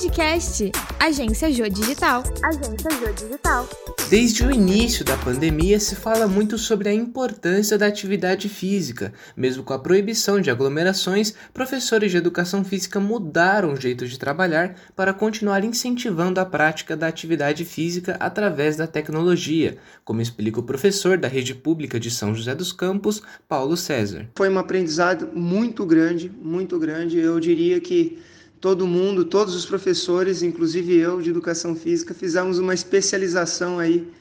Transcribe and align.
Podcast 0.00 0.72
Agência 0.98 1.52
Jô 1.52 1.68
Digital. 1.68 2.22
Agência 2.42 2.90
Jô 2.90 3.12
Digital. 3.12 3.68
Desde 4.08 4.46
o 4.46 4.50
início 4.50 5.04
da 5.04 5.14
pandemia 5.18 5.78
se 5.78 5.94
fala 5.94 6.26
muito 6.26 6.56
sobre 6.56 6.88
a 6.88 6.94
importância 6.94 7.76
da 7.76 7.86
atividade 7.86 8.48
física. 8.48 9.12
Mesmo 9.36 9.62
com 9.62 9.74
a 9.74 9.78
proibição 9.78 10.40
de 10.40 10.50
aglomerações, 10.50 11.34
professores 11.52 12.10
de 12.10 12.16
educação 12.16 12.64
física 12.64 12.98
mudaram 12.98 13.74
o 13.74 13.76
jeito 13.76 14.06
de 14.06 14.18
trabalhar 14.18 14.74
para 14.96 15.12
continuar 15.12 15.64
incentivando 15.64 16.40
a 16.40 16.46
prática 16.46 16.96
da 16.96 17.06
atividade 17.06 17.66
física 17.66 18.16
através 18.18 18.76
da 18.76 18.86
tecnologia, 18.86 19.76
como 20.02 20.22
explica 20.22 20.60
o 20.60 20.64
professor 20.64 21.18
da 21.18 21.28
rede 21.28 21.54
pública 21.54 22.00
de 22.00 22.10
São 22.10 22.34
José 22.34 22.54
dos 22.54 22.72
Campos, 22.72 23.22
Paulo 23.46 23.76
César. 23.76 24.30
Foi 24.34 24.48
um 24.48 24.58
aprendizado 24.58 25.28
muito 25.34 25.84
grande, 25.84 26.32
muito 26.42 26.78
grande. 26.78 27.18
Eu 27.18 27.38
diria 27.38 27.78
que 27.80 28.18
todo 28.60 28.86
mundo, 28.86 29.24
todos 29.24 29.54
os 29.54 29.64
professores, 29.64 30.42
inclusive 30.42 30.94
eu 30.96 31.20
de 31.22 31.30
educação 31.30 31.74
física, 31.74 32.12
fizemos 32.12 32.58
uma 32.58 32.74
especialização 32.74 33.78
aí, 33.78 34.12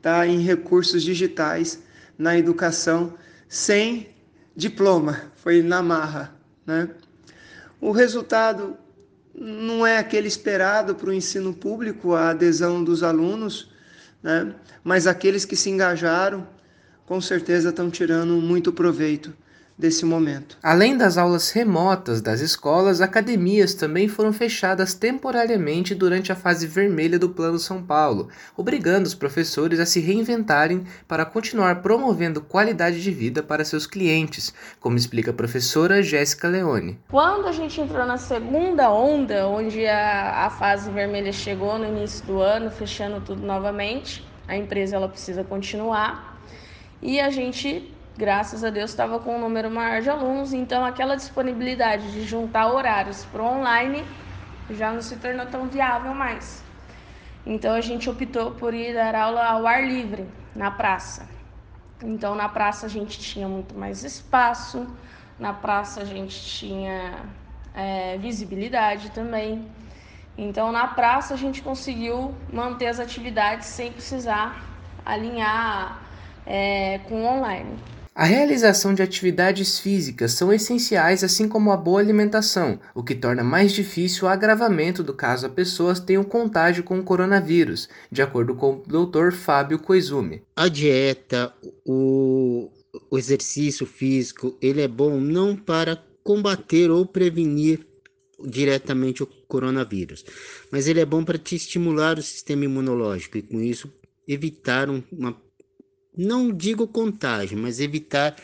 tá, 0.00 0.26
em 0.26 0.40
recursos 0.40 1.02
digitais 1.02 1.82
na 2.16 2.38
educação 2.38 3.14
sem 3.48 4.08
diploma, 4.54 5.22
foi 5.36 5.62
na 5.62 5.82
marra, 5.82 6.34
né? 6.64 6.88
O 7.80 7.90
resultado 7.90 8.76
não 9.34 9.86
é 9.86 9.98
aquele 9.98 10.26
esperado 10.26 10.94
para 10.94 11.10
o 11.10 11.12
ensino 11.12 11.54
público, 11.54 12.14
a 12.14 12.30
adesão 12.30 12.82
dos 12.82 13.02
alunos, 13.02 13.70
né? 14.22 14.54
Mas 14.82 15.06
aqueles 15.06 15.44
que 15.44 15.56
se 15.56 15.70
engajaram, 15.70 16.46
com 17.06 17.20
certeza 17.20 17.70
estão 17.70 17.90
tirando 17.90 18.34
muito 18.34 18.72
proveito 18.72 19.32
desse 19.78 20.04
momento. 20.04 20.58
Além 20.60 20.96
das 20.96 21.16
aulas 21.16 21.50
remotas 21.50 22.20
das 22.20 22.40
escolas, 22.40 23.00
academias 23.00 23.74
também 23.74 24.08
foram 24.08 24.32
fechadas 24.32 24.92
temporariamente 24.92 25.94
durante 25.94 26.32
a 26.32 26.36
fase 26.36 26.66
vermelha 26.66 27.18
do 27.18 27.28
Plano 27.28 27.58
São 27.58 27.80
Paulo, 27.82 28.28
obrigando 28.56 29.06
os 29.06 29.14
professores 29.14 29.78
a 29.78 29.86
se 29.86 30.00
reinventarem 30.00 30.84
para 31.06 31.24
continuar 31.24 31.80
promovendo 31.80 32.40
qualidade 32.40 33.00
de 33.00 33.10
vida 33.12 33.42
para 33.42 33.64
seus 33.64 33.86
clientes, 33.86 34.52
como 34.80 34.96
explica 34.96 35.30
a 35.30 35.34
professora 35.34 36.02
Jéssica 36.02 36.48
Leone. 36.48 36.98
Quando 37.08 37.46
a 37.46 37.52
gente 37.52 37.80
entrou 37.80 38.04
na 38.04 38.16
segunda 38.16 38.90
onda, 38.90 39.46
onde 39.46 39.86
a, 39.86 40.46
a 40.46 40.50
fase 40.50 40.90
vermelha 40.90 41.32
chegou 41.32 41.78
no 41.78 41.86
início 41.86 42.26
do 42.26 42.40
ano, 42.40 42.70
fechando 42.70 43.20
tudo 43.20 43.46
novamente, 43.46 44.26
a 44.48 44.56
empresa 44.56 44.96
ela 44.96 45.08
precisa 45.08 45.44
continuar 45.44 46.40
e 47.00 47.20
a 47.20 47.30
gente 47.30 47.94
graças 48.18 48.64
a 48.64 48.70
Deus, 48.70 48.90
estava 48.90 49.20
com 49.20 49.36
um 49.36 49.40
número 49.40 49.70
maior 49.70 50.02
de 50.02 50.10
alunos, 50.10 50.52
então 50.52 50.84
aquela 50.84 51.14
disponibilidade 51.14 52.10
de 52.10 52.24
juntar 52.24 52.66
horários 52.66 53.24
para 53.26 53.44
online 53.44 54.04
já 54.68 54.92
não 54.92 55.00
se 55.00 55.16
tornou 55.16 55.46
tão 55.46 55.68
viável 55.68 56.12
mais. 56.12 56.64
Então 57.46 57.76
a 57.76 57.80
gente 57.80 58.10
optou 58.10 58.50
por 58.50 58.74
ir 58.74 58.92
dar 58.92 59.14
aula 59.14 59.44
ao 59.44 59.64
ar 59.68 59.86
livre, 59.86 60.26
na 60.52 60.68
praça. 60.68 61.28
Então 62.02 62.34
na 62.34 62.48
praça 62.48 62.86
a 62.86 62.88
gente 62.88 63.20
tinha 63.20 63.46
muito 63.46 63.78
mais 63.78 64.02
espaço, 64.02 64.84
na 65.38 65.52
praça 65.52 66.02
a 66.02 66.04
gente 66.04 66.44
tinha 66.44 67.20
é, 67.72 68.18
visibilidade 68.18 69.12
também. 69.12 69.64
Então 70.36 70.72
na 70.72 70.88
praça 70.88 71.34
a 71.34 71.36
gente 71.36 71.62
conseguiu 71.62 72.34
manter 72.52 72.88
as 72.88 72.98
atividades 72.98 73.68
sem 73.68 73.92
precisar 73.92 74.60
alinhar 75.06 76.02
é, 76.44 76.98
com 77.08 77.24
online. 77.24 77.78
A 78.18 78.24
realização 78.24 78.94
de 78.94 79.00
atividades 79.00 79.78
físicas 79.78 80.32
são 80.32 80.52
essenciais, 80.52 81.22
assim 81.22 81.46
como 81.46 81.70
a 81.70 81.76
boa 81.76 82.00
alimentação, 82.00 82.80
o 82.92 83.00
que 83.00 83.14
torna 83.14 83.44
mais 83.44 83.70
difícil 83.70 84.24
o 84.24 84.28
agravamento 84.28 85.04
do 85.04 85.14
caso 85.14 85.46
a 85.46 85.48
pessoas 85.48 86.00
tenham 86.00 86.24
contágio 86.24 86.82
com 86.82 86.98
o 86.98 87.04
coronavírus, 87.04 87.88
de 88.10 88.20
acordo 88.20 88.56
com 88.56 88.72
o 88.72 89.06
Dr. 89.06 89.30
Fábio 89.30 89.78
Koizumi. 89.78 90.42
A 90.56 90.66
dieta, 90.66 91.54
o, 91.86 92.68
o 93.08 93.16
exercício 93.16 93.86
físico, 93.86 94.58
ele 94.60 94.82
é 94.82 94.88
bom 94.88 95.20
não 95.20 95.54
para 95.54 96.02
combater 96.24 96.90
ou 96.90 97.06
prevenir 97.06 97.86
diretamente 98.44 99.22
o 99.22 99.28
coronavírus, 99.46 100.24
mas 100.72 100.88
ele 100.88 100.98
é 100.98 101.06
bom 101.06 101.22
para 101.22 101.38
te 101.38 101.54
estimular 101.54 102.18
o 102.18 102.22
sistema 102.22 102.64
imunológico 102.64 103.38
e 103.38 103.42
com 103.42 103.60
isso 103.60 103.88
evitar 104.26 104.90
uma 104.90 105.36
não 106.18 106.52
digo 106.52 106.88
contágio, 106.88 107.56
mas 107.56 107.78
evitar 107.78 108.34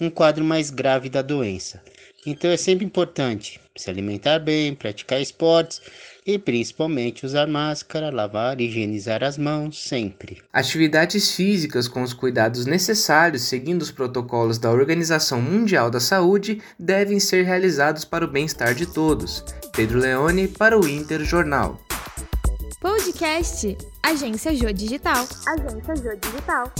um 0.00 0.08
quadro 0.08 0.44
mais 0.44 0.70
grave 0.70 1.10
da 1.10 1.20
doença. 1.20 1.82
Então 2.24 2.50
é 2.50 2.56
sempre 2.56 2.84
importante 2.84 3.60
se 3.76 3.90
alimentar 3.90 4.38
bem, 4.38 4.74
praticar 4.74 5.20
esportes 5.20 5.80
e 6.24 6.38
principalmente 6.38 7.26
usar 7.26 7.46
máscara, 7.46 8.10
lavar 8.10 8.60
e 8.60 8.64
higienizar 8.64 9.22
as 9.22 9.36
mãos 9.36 9.82
sempre. 9.82 10.40
Atividades 10.52 11.32
físicas 11.32 11.88
com 11.88 12.02
os 12.02 12.14
cuidados 12.14 12.66
necessários, 12.66 13.42
seguindo 13.42 13.82
os 13.82 13.90
protocolos 13.90 14.56
da 14.56 14.70
Organização 14.70 15.42
Mundial 15.42 15.90
da 15.90 16.00
Saúde, 16.00 16.62
devem 16.78 17.20
ser 17.20 17.44
realizados 17.44 18.04
para 18.04 18.24
o 18.24 18.28
bem-estar 18.28 18.74
de 18.74 18.86
todos. 18.86 19.44
Pedro 19.74 19.98
Leone 19.98 20.48
para 20.48 20.78
o 20.78 20.88
Inter 20.88 21.24
Jornal. 21.24 21.80
Podcast 22.80 23.76
Agência 24.02 24.54
Jô 24.54 24.72
Digital. 24.72 25.26
Agência 25.46 25.96
Jô 25.96 26.16
Digital. 26.16 26.72